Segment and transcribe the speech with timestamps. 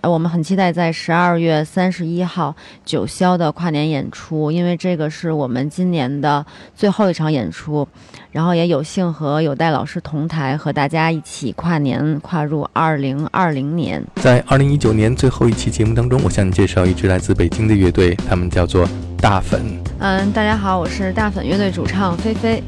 [0.00, 2.54] 呃，我们很期待在十二月三十一号
[2.84, 7.86] 九霄的跨年演出，因为这个是我们今年的最后一场演出，
[8.30, 14.00] 然后也有幸和有戴老师同台，和大家一起跨年，跨入二零二零年。
[14.22, 18.88] 在二零一九年最后一期节目当中，我向你介绍一支来自北京的乐队，他们叫做
[19.20, 19.60] 大粉。
[19.98, 22.62] 嗯，大家好，我是大粉乐队主唱菲菲。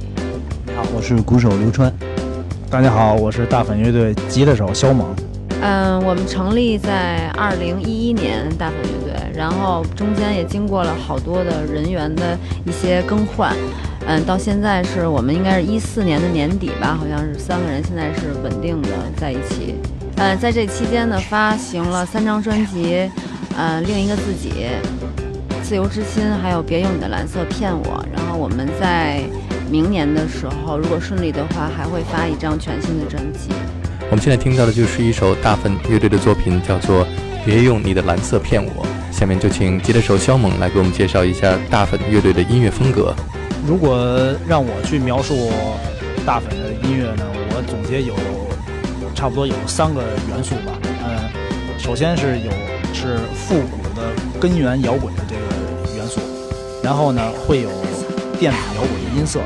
[0.67, 1.93] 你好，我是鼓手刘川。
[2.69, 5.15] 大家好，我是大粉乐队吉他手肖猛。
[5.63, 13.55] 嗯，我们成立在二零一一年，大粉乐队，然后中间也经过了好多的人员的一些更换，
[14.07, 19.75] 嗯，到现在是我们应该是一四年的年底吧，好像是三个人现在是稳定的在一起，
[20.17, 23.11] 嗯，在这期间呢，发行了三张专辑，
[23.57, 24.65] 嗯，另一个自己，
[25.63, 29.21] 自由之心，还有别用你的蓝色骗我，然后我们在
[29.71, 33.51] 明年的时候，如果顺利的话，还会发一张全新的专辑。
[34.11, 37.07] 我们现在听到的就是一首大粉乐队的作品，叫做
[37.45, 38.85] 《别用你的蓝色骗我》。
[39.17, 43.15] 下面就请吉他手肖猛来给我们介绍一下大粉乐队的音乐风格。
[43.65, 45.53] 如果让我去描述
[46.27, 48.17] 大粉的音乐呢，我总结有
[49.15, 50.73] 差不多有三个元素吧。
[51.07, 52.51] 嗯，首先是有
[52.93, 54.03] 是复古的
[54.41, 56.21] 根源摇滚的这个元素，
[56.83, 57.71] 然后呢会有
[58.41, 59.39] 电子摇滚的音色，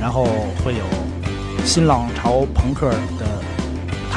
[0.00, 0.24] 然后
[0.64, 3.38] 会有新浪潮朋克的。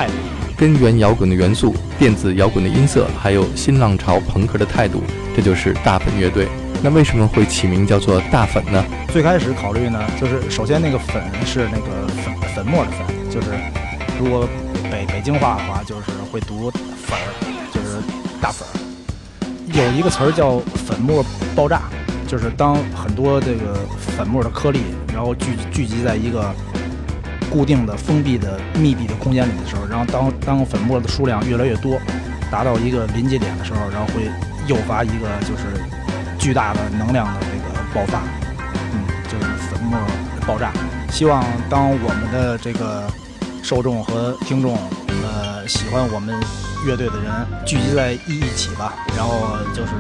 [0.02, 0.10] 态，
[0.58, 5.04] 根源摇滚的元素，电子摇滚的音色，还有新浪潮朋克的态度，
[5.36, 6.48] 这就是大粉乐队。
[6.82, 8.84] 那为什么会起名叫做大粉呢？
[9.14, 13.48] 最开始考虑呢，就是首先那个粉是那个粉粉末的粉，就是
[14.20, 14.50] 如果
[14.90, 16.72] 北北京话的话，就是会读
[17.06, 17.26] 粉儿，
[17.72, 17.98] 就是
[18.42, 18.72] 大粉儿。
[19.68, 21.24] 有一个词儿叫粉末
[21.56, 21.84] 爆炸，
[22.28, 23.78] 就是当很多这个
[24.18, 24.80] 粉末的颗粒，
[25.14, 26.52] 然后聚聚集在一个。
[27.52, 32.00] 固定的、封闭的、密闭的空间里的时候，然后当当粉末的数量越来越多，
[32.50, 34.32] 达到一个临界点的时候，然后会
[34.68, 35.64] 诱发一个就是
[36.40, 38.22] 巨大的能量的这个爆发，
[38.94, 40.00] 嗯，就是粉末
[40.48, 40.72] 爆炸。
[41.12, 43.04] 希望当我们的这个
[43.62, 44.78] 受众和听众，
[45.24, 46.34] 呃，喜欢我们
[46.86, 47.32] 乐队的人
[47.66, 49.92] 聚集在一起吧，然后就是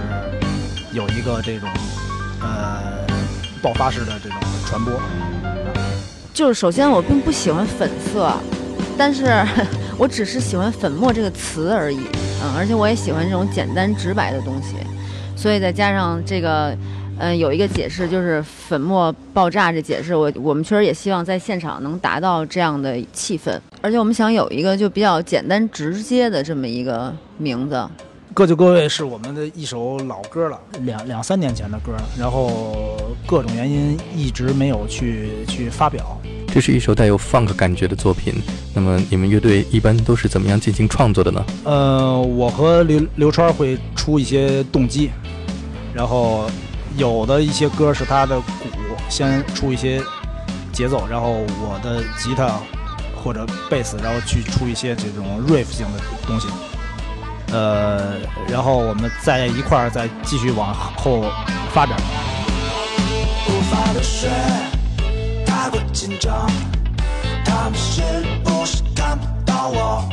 [0.93, 1.69] 有一个这种
[2.39, 3.05] 呃
[3.61, 4.93] 爆发式的这种传播。
[6.33, 8.31] 就是首先我并不喜欢粉色，
[8.97, 9.25] 但是
[9.97, 11.99] 我只是喜欢粉末这个词而已，
[12.41, 14.75] 嗯，而且我也喜欢这种简单直白的东西，
[15.35, 16.75] 所以再加上这个，
[17.19, 27.87] 嗯，有一个解释就是粉末爆炸这解释，我我们确实也希望在现场能达到这样的气氛，而且我们想有一个就比较简单直接的这么一个名字。
[28.33, 32.97] 各就各位是我们的一首老歌了，两两三年前的歌，然后
[33.27, 36.17] 各种原因一直没有去去发表。
[36.47, 38.35] 这是一首带有 funk 感觉的作品。
[38.73, 41.45] 那么你们乐队一般都是怎么样进行创作的呢？
[41.65, 45.09] 呃，我和刘刘川会出一些动机，
[45.93, 46.49] 然后
[46.95, 48.45] 有的一些歌是他的鼓
[49.09, 50.01] 先出一些
[50.71, 52.57] 节奏，然后我的吉他
[53.21, 56.47] 或者贝斯，然后去出一些这种 riff 性的东西。
[57.51, 58.15] 呃，
[58.47, 61.25] 然后我们在一块儿再继续往后
[61.73, 61.97] 发展。
[63.47, 64.29] 无法的雪
[65.45, 66.49] 太过紧张，
[67.43, 68.01] 他们是
[68.43, 70.07] 不是看不到我？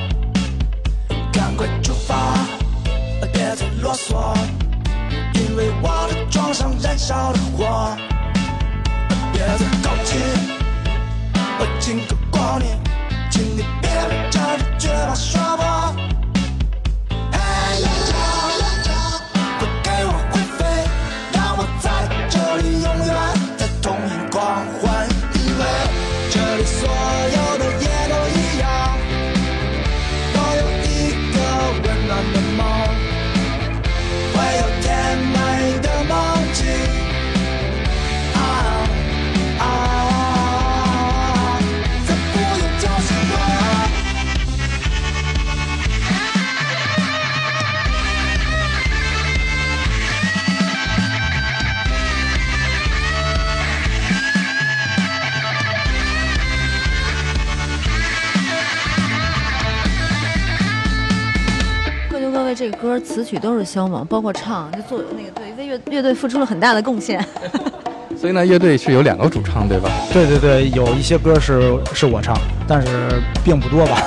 [1.32, 2.16] 赶快出发，
[3.32, 4.34] 别再啰嗦，
[5.34, 7.96] 因为我的床上燃烧的火。
[9.32, 10.18] 别再靠近，
[11.60, 12.00] 我经
[12.32, 12.74] 过你，
[13.30, 13.88] 请你别
[14.28, 15.94] 着着绝望说我。
[62.98, 67.24] 歌词曲都是肖猛，包括唱，就做那个对为乐乐队付出了很大的贡献。
[68.20, 69.88] 所以呢，乐队是有两个主唱，对吧？
[70.12, 72.36] 对对对，有一些歌是是我唱，
[72.66, 74.02] 但是并不多吧。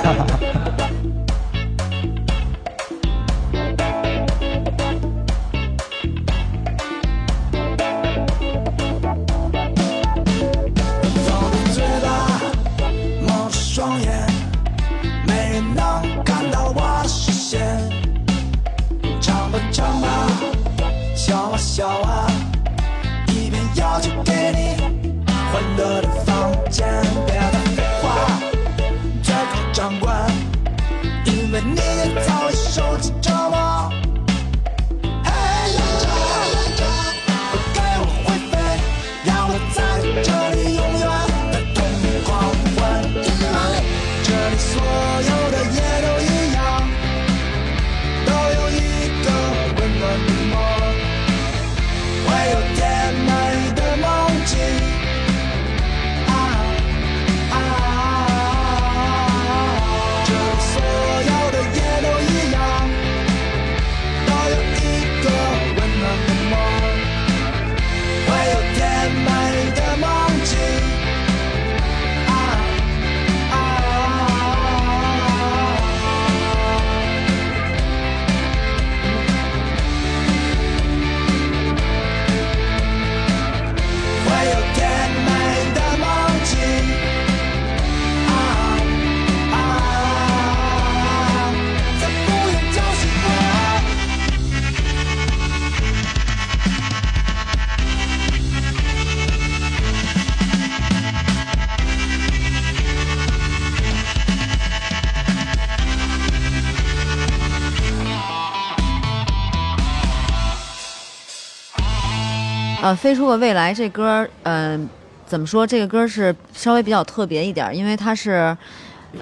[112.95, 114.89] 飞出个未来这歌儿，嗯、
[115.25, 115.65] 怎么说？
[115.65, 118.55] 这个歌是稍微比较特别一点，因为它是，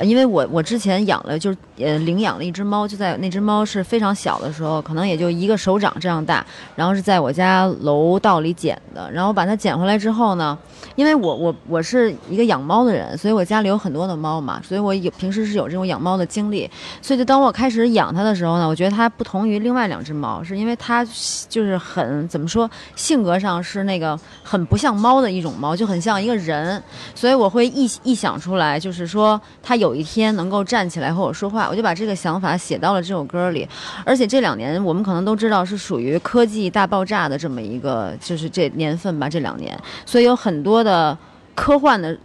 [0.02, 6.46] 因为我我之前养了，就是呃领养了一只猫，就在那只猫是非常小的时候，可能也就一个手掌这样大，
[6.76, 10.58] 然后是在我家楼道里捡的，然后把它捡回来之后呢，
[10.96, 16.70] 因为我我我是一个养猫的人，所以我家里有很多的猫嘛，所以我有平时是有这种养猫的经历，
[17.02, 21.04] 所以就当我开始养它的时候呢，我觉得它不同于另外两只猫，是因为它
[21.50, 26.82] 就是很怎么说，性格上是那个很不像猫的一种猫，就很像一个人，
[27.16, 33.68] 所以我会臆臆想出来，就是说它有一天能够站起来和我说话，我就把这个想法写到了这首歌里。
[34.06, 41.18] 而且这两年我们可能都知道是属于科技大爆炸的这么一个，就是这年份吧，这两年，所以有很多的
[41.56, 42.16] 科幻的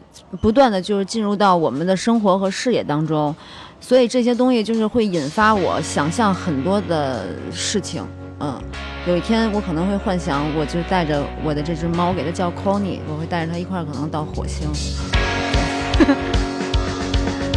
[0.41, 3.35] 不断的就是进入到我们的生活和视野当中，
[3.81, 8.05] 所以这些东西就是会引发我想象很多的事情。
[8.41, 8.61] 嗯，
[9.07, 14.69] 有一天我可能会幻想，我就带着我的这只猫，给它叫 Connie，我会带着它一块儿可能到火星。
[17.25, 17.54] thank you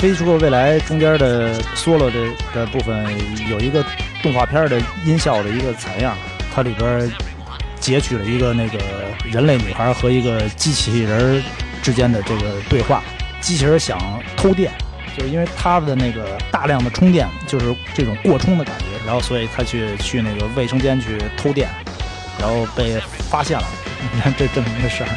[0.00, 3.14] 飞出个未来中间的 solo 的的部分
[3.50, 3.84] 有一个
[4.22, 6.16] 动画片的音效的一个采样，
[6.54, 7.12] 它里边
[7.78, 8.78] 截取了一个那个
[9.30, 11.42] 人类女孩和一个机器人
[11.82, 13.02] 之间的这个对话。
[13.42, 13.98] 机器人想
[14.38, 14.72] 偷电，
[15.14, 21.68] 就是因为它的那个大量的充电，就是这种过充的感觉，然后所以他去去那个卫生间去偷电，
[22.38, 23.66] 然后被发现了。
[24.14, 25.08] 你 看这这么一个事儿。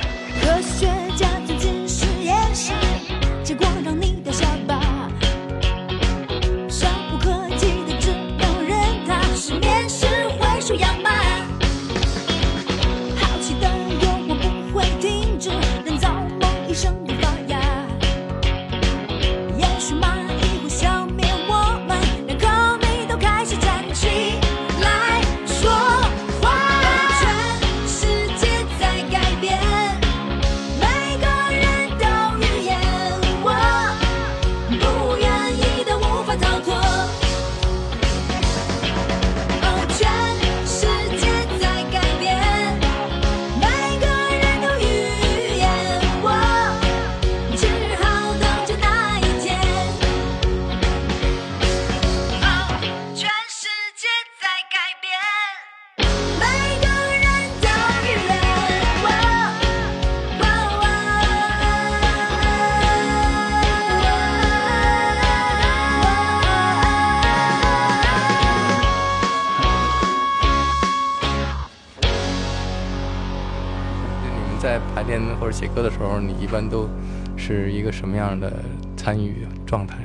[75.43, 76.87] 或者写歌的时候，你一般都
[77.35, 78.49] 是一个什么样的
[78.95, 79.97] 参与状态？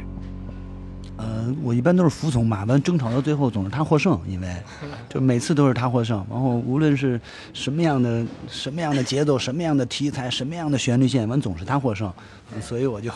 [1.16, 4.52] 呃，我一般都是服从嘛，完争吵到最后总是他获胜，因为
[5.08, 6.26] 就每次都是他获胜。
[6.28, 7.20] 然后无论是
[7.52, 12.12] 什么样的什么样的节奏、什么样的题材、什么样的旋律线，完总是他获胜，
[12.52, 13.08] 嗯所以我就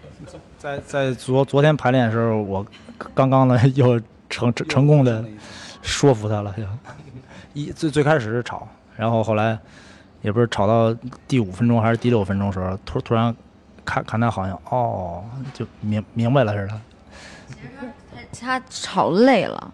[0.58, 2.66] 在在昨昨天排练的时候，我
[3.14, 5.24] 刚刚呢又成 成成功的
[5.80, 6.62] 说服他了，就
[7.54, 8.68] 一最最开始是吵，
[8.98, 9.58] 然后后来
[10.24, 10.96] 也不是吵到
[11.28, 13.32] 第五分钟还是第六分钟的时候，突突然
[13.84, 16.80] 看看他好像哦就明明白了似的。
[18.40, 19.72] 他吵累了，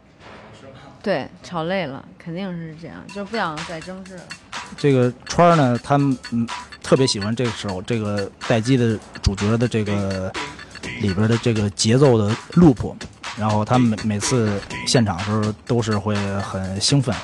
[1.01, 4.23] 对，吵累了，肯定是这样，就不想再争执了。
[4.77, 5.95] 这个川儿呢，他
[6.33, 6.47] 嗯
[6.83, 10.33] 特别喜欢这首这个待机的主角的这个
[11.01, 12.93] 里边的这个节奏的 loop，
[13.39, 17.15] 然后他每每次现场的时候都是会很兴奋。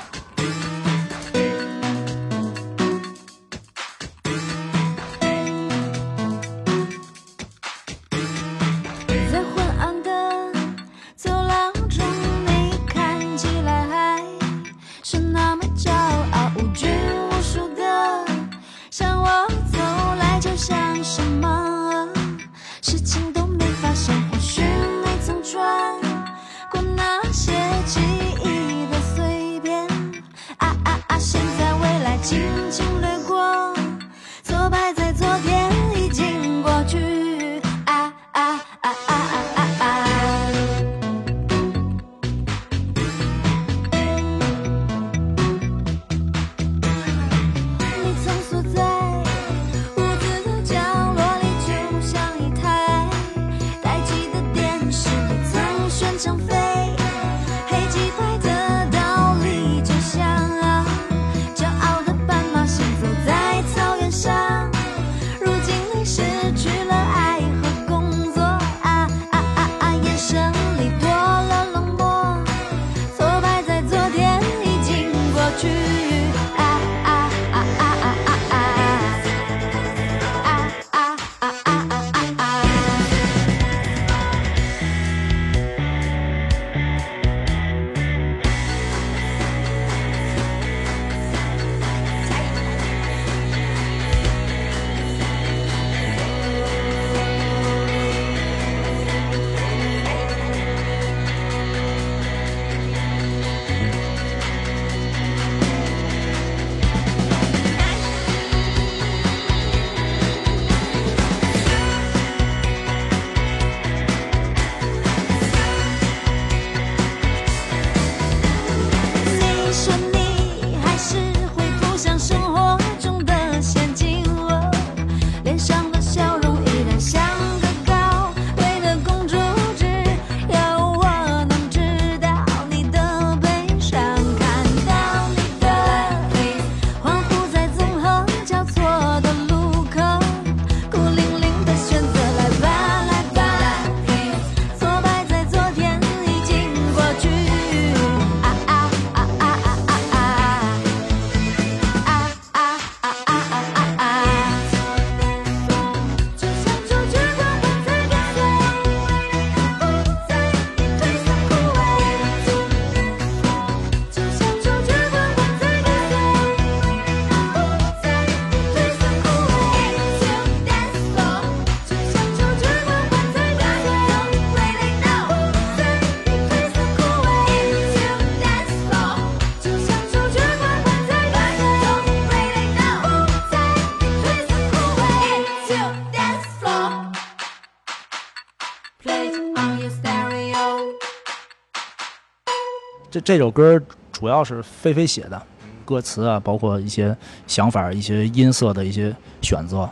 [193.21, 193.81] 这首歌
[194.11, 195.41] 主要是菲菲写的，
[195.85, 199.89] 歌词啊，包括一些想法、一些音色的一些选择。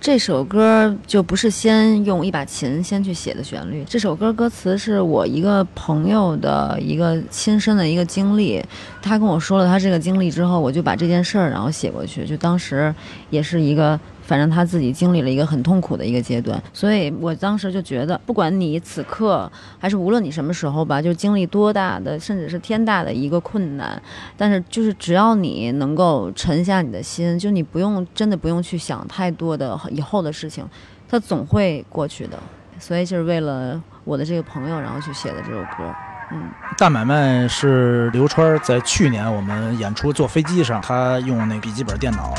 [0.00, 8.60] 这首歌就不是先用一把琴先去写的旋律，这首歌歌词是我一个朋友的一个亲身的一个经历，
[9.00, 12.94] 他跟我说了他这个经历之后，我就把这件事儿然后写过去，就当时
[13.30, 13.98] 也是一个。
[14.22, 24.00] 反正他自己经历了一个很痛苦的一个阶段，所以我当时就觉得，不管你此刻还是无论你什么时候吧，就经历多大的，甚至是天大的一个困难，
[24.36, 30.64] 但是就是只要你能够沉下你的心，就你不用真的不用去想太多的以后的事情，
[31.08, 32.38] 它总会过去的。
[32.78, 35.94] 所以就是为了我的这个朋友，然后去写的这首歌。
[36.34, 42.34] 嗯，大买卖是刘川在去年我们演出坐飞机上，他用那笔记本电脑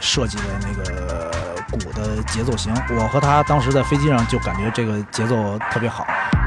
[0.00, 1.30] 设计的那个
[1.70, 6.04] 鼓的节奏型，我和他当时在飞机上就感觉这个节奏特别好。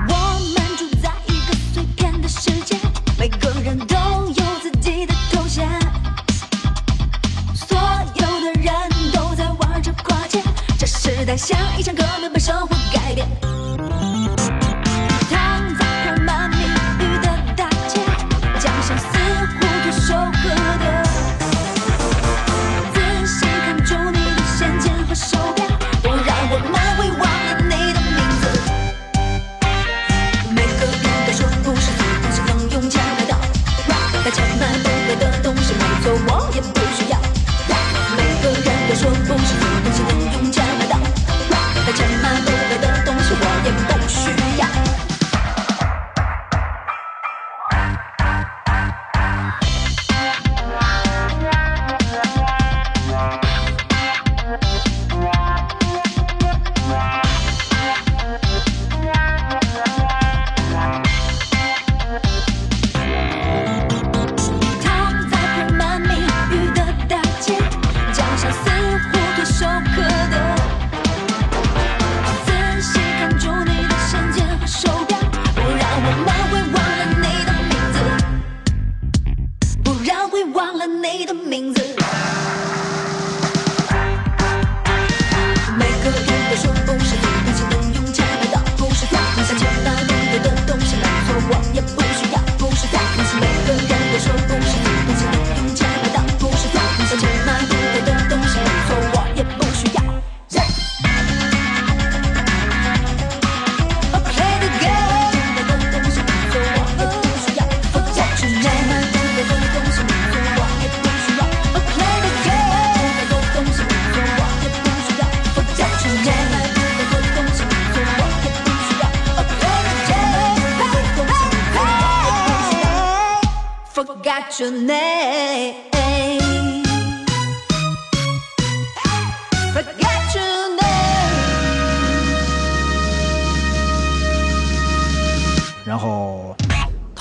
[0.10, 0.14] 我
[0.54, 2.76] 们住在一个碎片的世界，
[3.18, 3.96] 每个人都
[4.28, 5.70] 有自己的头衔，
[7.56, 7.78] 所
[8.16, 8.74] 有的人
[9.14, 10.42] 都在玩着跨界，
[10.78, 13.26] 这时代像一场革命，把生活改变。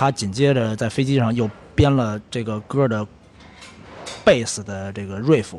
[0.01, 3.07] 他紧接着在飞机上又编了这个歌的
[4.25, 5.59] 贝斯的这个 riff，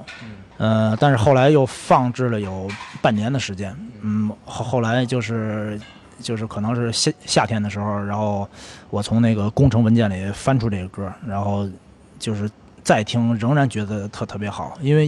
[0.57, 2.67] 呃，但是后来又放置了有
[3.03, 5.79] 半年的时间，嗯，后后来就是
[6.19, 8.49] 就是可能是夏夏天的时候，然后
[8.89, 11.69] 我从那个工程文件里翻出这个歌，然后
[12.17, 12.49] 就是
[12.81, 15.07] 再听，仍然觉得特特别好，因为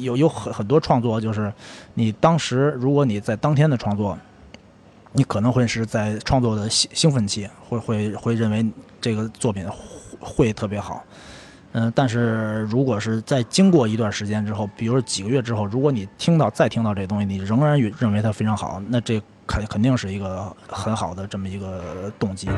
[0.00, 1.52] 有有很很多创作，就是
[1.94, 4.18] 你当时如果你在当天的创作，
[5.12, 8.66] 你可能会是在创作的兴兴奋期，会会会认为
[9.00, 9.66] 这个作品
[10.18, 11.02] 会特别好，
[11.72, 22.48] 嗯、但是如果是在经过一段时间之后，比如说几个月之后，如果你听到再听到这东西，你仍然认为它非常好，那这肯肯定是一个很好的这么一个动机。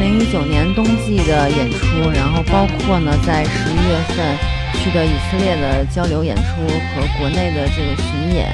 [0.00, 4.16] 零一九年冬季的演出，然后包括呢在十一月份
[4.80, 8.48] 去的以色列的交流演出和国内的这个巡演。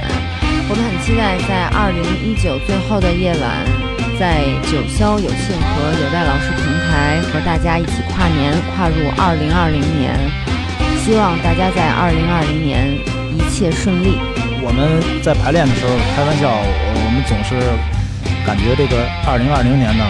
[0.68, 3.62] 我们很期待在二零一九最后的夜晚，
[4.18, 10.18] 在九霄有幸和有代老师平台和大家一起跨年，跨入二零二零年。
[11.06, 12.98] 希望大家在二零二零年
[13.32, 14.18] 一切顺利。
[14.61, 17.54] 我们在排练的时候开玩笑，我我们总是
[18.44, 20.02] 感觉这个二零二零年呢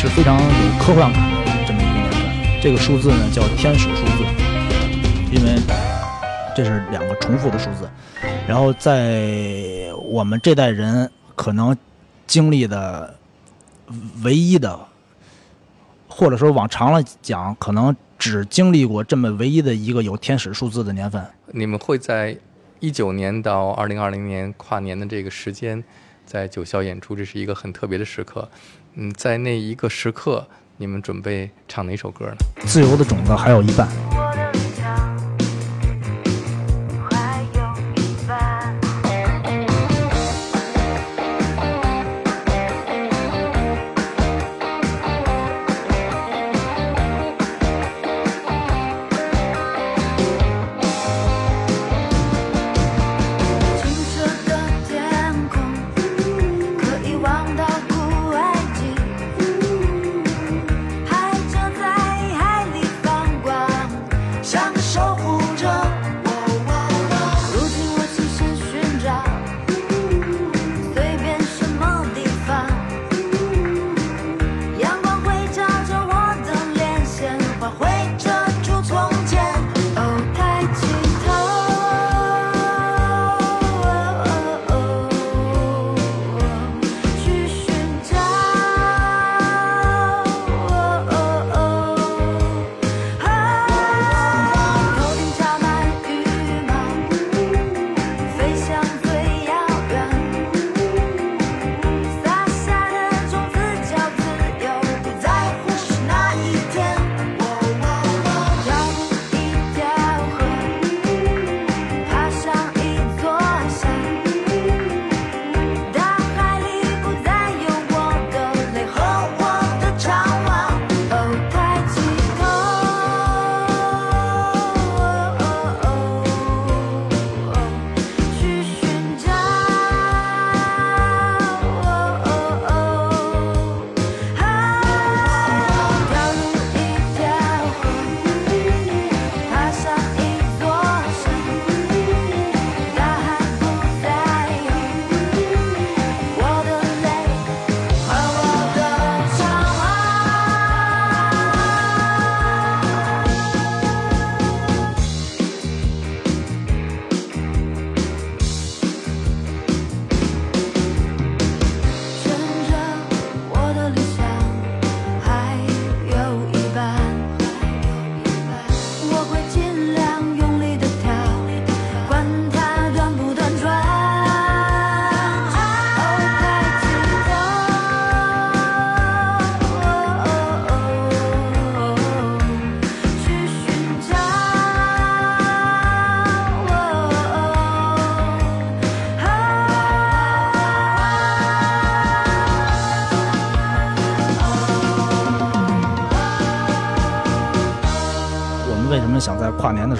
[0.00, 2.62] 是非常有科幻感的这么一个年份。
[2.62, 4.24] 这个数字呢叫天使数字，
[5.32, 5.60] 因为
[6.54, 7.90] 这是两个重复的数字。
[8.46, 11.76] 然后在我们这代人可能
[12.28, 13.12] 经历的
[14.22, 14.78] 唯一的，
[16.06, 21.20] 或者说往长了讲，可能只经历过这么唯一的一个有天使数字的年份。
[21.46, 22.38] 你们会在
[22.78, 25.82] 一九年到二零二零年跨年的这个时间，
[26.24, 28.48] 在九霄演出，这是一个很特别的时刻。
[29.00, 30.44] 嗯，在那一个时刻，
[30.76, 32.36] 你们准备唱哪首歌呢？
[32.66, 33.86] 自由的种子还有一半。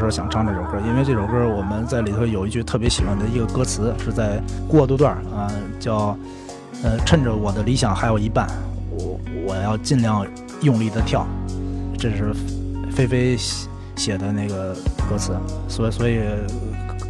[0.08, 0.80] 候想唱这首歌？
[0.86, 6.16] 因为这首歌我们在里头有一句特别喜欢的一个歌词，是在过渡段儿啊、叫
[6.82, 8.48] 呃趁着我的理想还有一半，
[8.90, 10.26] 我我要尽量
[10.62, 11.26] 用力的跳，
[11.98, 12.32] 这是
[12.90, 13.36] 菲菲
[13.96, 14.74] 写的那个
[15.10, 15.36] 歌词，
[15.68, 16.20] 所以所以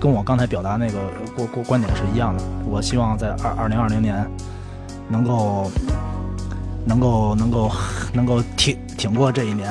[0.01, 0.99] 跟我刚才表达那个
[1.37, 2.43] 过过观点是一样的。
[2.67, 4.29] 我希望在二二零二零年
[5.09, 5.71] 能够
[6.85, 7.71] 能够能够
[8.13, 9.71] 能够挺挺过这一年。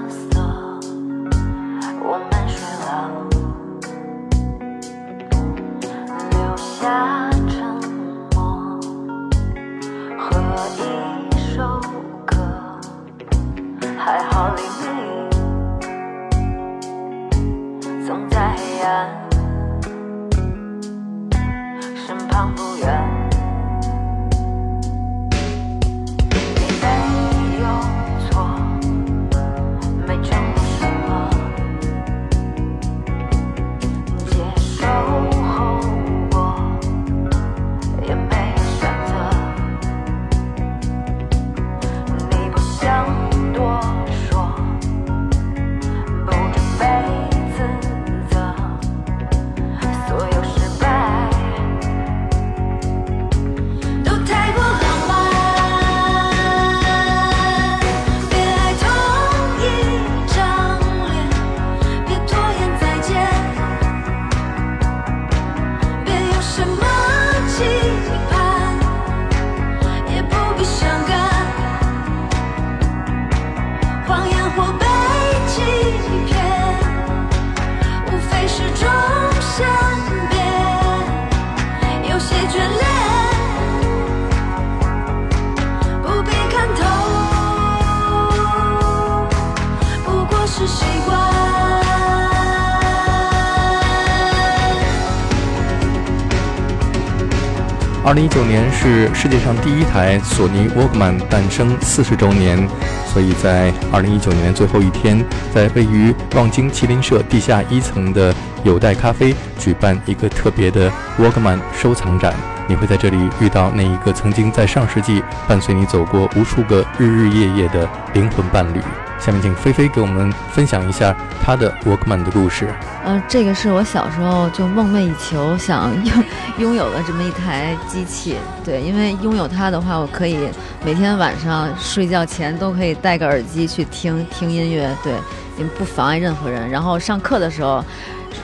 [98.03, 102.67] 二零一九年是世界上第一台索尼 Walkman 诞生四十周年，
[103.05, 108.33] 所以在二零一九年最后一天，在位于望京麒麟社地下一层的
[108.63, 112.33] 有代咖啡举办一个特别的 Walkman 收藏展。
[112.67, 118.81] 你会在这里遇到那一个曾经在上世纪伴随你走过无数个日日夜夜的灵魂伴侣。
[119.21, 122.67] 下面请菲菲给我们分享一下她的 Walkman 的故事。
[123.05, 126.23] 呃，这个是我小时候就梦寐以求想拥
[126.57, 128.35] 拥有的这么一台机器。
[128.65, 130.49] 对，因为拥有它的话，我可以
[130.83, 135.13] 每天晚上睡觉前都可以戴个耳机去听听音乐，对，
[135.57, 136.67] 也不妨碍任何人。
[136.67, 137.85] 然后上课的时候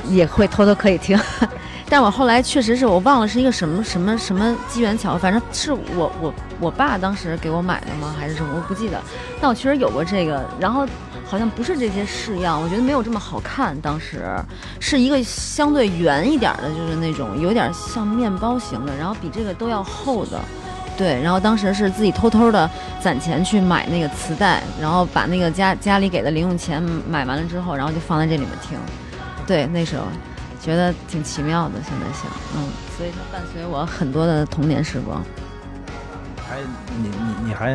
[0.07, 1.19] 也会偷偷可以听。
[1.89, 8.13] 但我后来确实是我忘了是一个什么什么什么机缘巧合，反正是我我我爸当时给我买的吗？
[8.19, 8.53] 还是什么？
[8.55, 9.01] 我不记得。
[9.39, 10.85] 但我确实有过这个，然后
[11.25, 13.79] 好像不是这些式样，我觉得没有这么好看。
[13.79, 14.25] 当时
[14.79, 20.39] 是一个相对圆一点的，就是那种有点像面包型的，然后比这个都要厚的。
[20.97, 22.69] 对，然后当时是自己偷偷的
[22.99, 28.77] 攒钱去买那个磁带，然后把那个家家里给的零用钱买完了之后，然后就放在这里面听。
[29.45, 30.03] 对，那时候
[30.61, 32.67] 觉得挺奇妙的，现在想，嗯，
[32.97, 35.23] 所以它伴随我很多的童年时光。
[36.49, 36.57] 还
[37.01, 37.73] 你你你还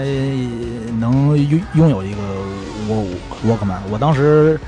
[0.98, 2.18] 能拥拥有一个
[2.88, 3.04] 沃
[3.44, 3.80] 沃克曼？
[3.90, 4.58] 我当时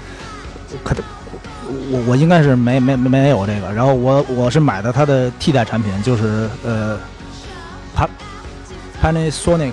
[0.82, 0.94] 可
[1.90, 6.98] 我我应该是没没没没有这个，然后我我是买的它的替代产品，就是呃，
[7.94, 8.08] 帕
[9.02, 9.72] Panasonic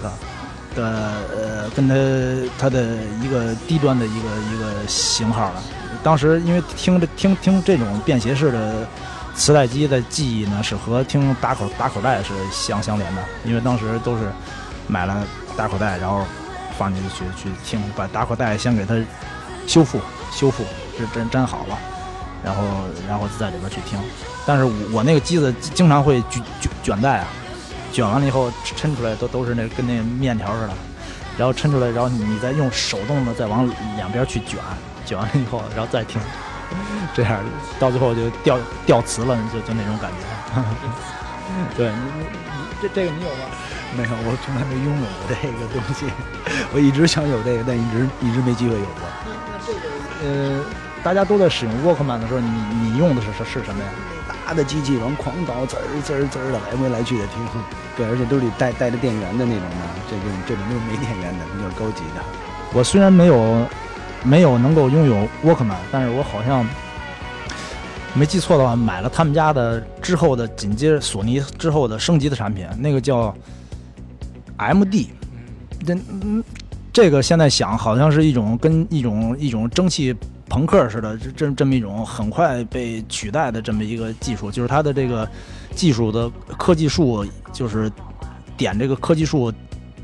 [0.76, 1.96] 的呃跟它
[2.58, 5.62] 它的一个低端的一个一个型号了。
[6.04, 8.88] 当时因为听着听听这种便携式的
[9.36, 14.24] 磁带机的记忆呢，是和听打口打口袋是相相连的，因为当时都是
[14.88, 15.24] 买了
[15.56, 16.26] 打口袋，然后
[16.78, 18.96] 放进去去听，把打口袋先给它
[19.68, 20.64] 修复修复，
[20.98, 21.78] 是粘粘好了，
[22.44, 22.64] 然后
[23.08, 24.00] 然后在里边去听。
[24.46, 27.28] 但是我我那个机子经常会卷卷卷带啊，
[27.94, 30.74] 卷完了以后抻出来都都是那跟那面条似的，
[31.38, 34.60] 然后抻出来，然后你再用手动的再往两边去卷，
[35.12, 36.22] 卷完了以后，然后再听。
[37.14, 37.44] 这样
[37.78, 40.24] 到最后就掉掉词了，就就那种感觉。
[41.76, 43.44] 对，你你你这这个你有吗？
[43.92, 46.08] 没有，我从来没拥有过这个东西，
[46.72, 49.04] 我一直想有这个，但一直一直没机会有过。
[50.24, 50.64] 呃，
[51.04, 53.90] 大家都在使用 Walkman 的时候，你你用的是是是什么呀？
[54.48, 57.46] 大的机器往狂倒，滋儿滋儿滋儿的来回来去的听。
[57.98, 62.24] 对，而且都得带带着电源的那种的，这种这种就是没电源的，比较高级的。
[62.72, 63.68] 我虽然没有
[64.24, 66.66] 没有能够拥有 Walkman，但是我好像
[68.14, 73.34] 没记错的话，买了他们家的之后的紧接着索尼之后的升级的产品，那个叫
[74.58, 75.08] MD。
[75.86, 76.44] 这嗯，
[76.94, 80.16] 这个现在想好像是一种跟一种一种蒸汽
[80.48, 85.28] 朋克似的，这这这么一种很快被取代的这么一个技术，就是它的这个
[85.74, 87.92] 技术的科技树，就是
[88.56, 89.52] 点这个科技树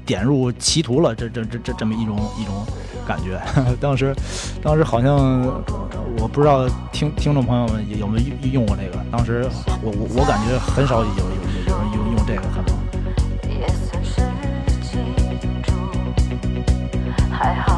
[0.07, 2.65] 点入歧途了，这这这这这么一种一种
[3.05, 3.39] 感觉。
[3.79, 4.15] 当时，
[4.63, 5.45] 当时好像
[6.17, 8.97] 我不知道听听众朋友们有没有用过这个。
[9.11, 9.45] 当时
[9.83, 11.25] 我我我感觉很少有有有
[11.67, 12.67] 有人用用这个可能。
[13.59, 14.21] 也算是
[17.29, 17.76] 还好。